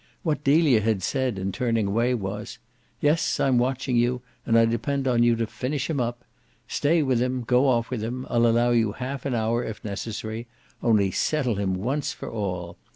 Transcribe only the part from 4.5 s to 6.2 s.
I depend on you to finish him